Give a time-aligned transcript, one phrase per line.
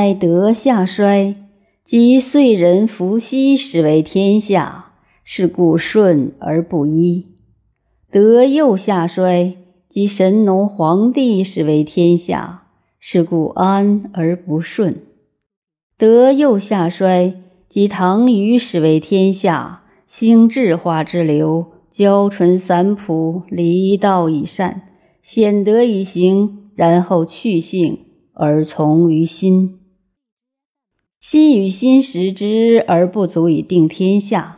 [0.00, 1.36] 待德下衰，
[1.84, 4.92] 即岁人伏羲，始为天下，
[5.22, 7.26] 是故顺而不依；
[8.10, 9.58] 德又下衰，
[9.90, 12.62] 即神农皇帝，始为天下，
[12.98, 14.94] 是故安而不顺；
[15.98, 17.34] 德又下衰，
[17.68, 24.80] 即唐虞，始为天下，兴智化之流，交纯三朴，离道以善，
[25.20, 27.98] 显德以行，然后去性。
[28.32, 29.79] 而从于心，
[31.20, 34.56] 心与心识之而不足以定天下，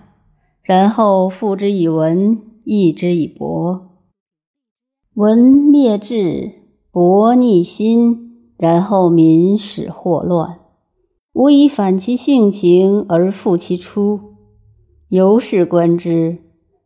[0.63, 3.91] 然后复之以文，义之以博。
[5.15, 6.53] 文灭志，
[6.93, 10.61] 博逆心，然后民始祸乱，
[11.33, 14.21] 无以反其性情而复其初。
[15.09, 16.39] 由是观之，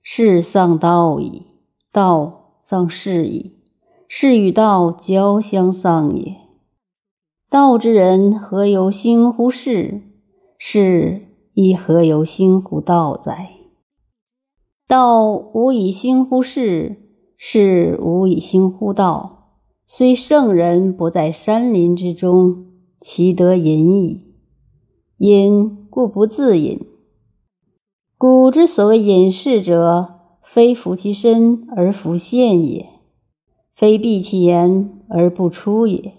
[0.02, 1.43] 是丧道矣，
[1.93, 3.52] 道丧事矣，
[4.09, 6.45] 是与道交相丧也。
[7.56, 10.02] 道之人何由心乎事？
[10.59, 11.23] 是
[11.54, 13.49] 亦何由心乎道哉？
[14.87, 16.96] 道无以心乎事，
[17.38, 19.54] 事无以心乎道。
[19.87, 22.66] 虽圣人不在山林之中，
[23.01, 24.34] 其得隐矣。
[25.16, 26.87] 隐故不自隐。
[28.18, 32.87] 古之所谓隐士者，非服其身而弗现也，
[33.74, 36.12] 非闭其言而不出也。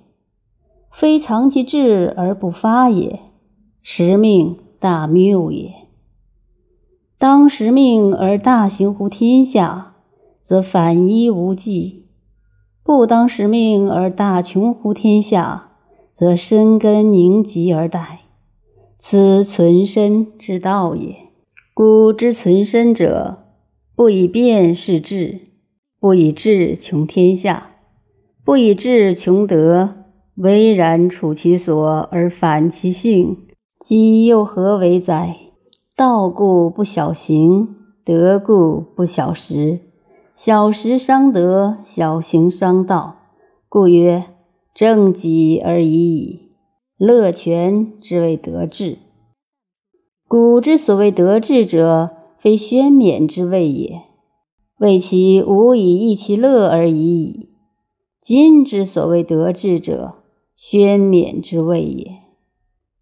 [0.98, 3.20] 非藏其志而不发也，
[3.84, 5.72] 时命大谬也。
[7.20, 9.94] 当时命而大行乎天下，
[10.42, 12.06] 则反一无忌；
[12.84, 15.70] 不当时命而大穷乎天下，
[16.14, 18.18] 则深根凝集而殆。
[18.98, 21.16] 此存身之道也。
[21.76, 23.44] 古之存身者，
[23.96, 25.42] 不以变是智，
[26.00, 27.76] 不以智穷天下，
[28.44, 29.97] 不以智穷德。
[30.38, 33.38] 巍然处其所而反其性，
[33.80, 35.36] 即又何为哉？
[35.96, 37.76] 道故不小行，
[38.06, 39.80] 德故不小时。
[40.36, 43.16] 小时伤德，小行伤道，
[43.68, 44.26] 故曰
[44.76, 46.52] 正己而已矣。
[47.00, 49.00] 乐全之谓德治。
[50.28, 54.04] 古之所谓德治者，非宣冕之谓也，
[54.78, 57.50] 谓其无以益其乐而已矣。
[58.22, 60.16] 今之所谓德治者，
[60.58, 62.18] 宣冕之谓也，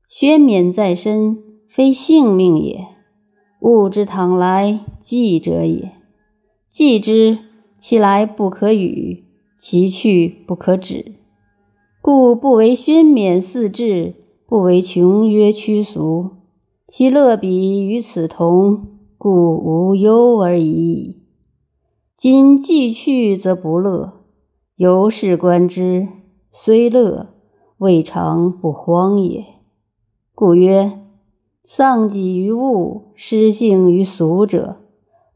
[0.10, 1.38] 宣冕在身，
[1.70, 2.86] 非性命也。
[3.62, 5.94] 物之倘来，继者也。
[6.70, 7.40] 继之，
[7.78, 9.24] 其来不可与，
[9.58, 11.16] 其去不可止。
[12.02, 14.14] 故不为宣冕四志，
[14.46, 16.32] 不为穷曰屈俗。
[16.86, 18.86] 其乐彼与此同，
[19.18, 21.24] 故无忧而已矣。
[22.18, 24.26] 今既去则不乐，
[24.76, 26.10] 由是观之，
[26.52, 27.35] 虽乐。
[27.78, 29.46] 未尝不荒也。
[30.34, 31.00] 故曰：
[31.66, 34.78] 丧己于物，失性于俗者，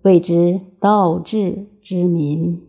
[0.04, 2.69] 谓之道治之民。